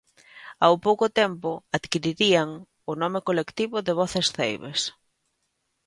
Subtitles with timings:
[0.65, 2.49] Ao pouco tempo adquirirían
[2.91, 4.79] o nome colectivo de Voces Ceibes.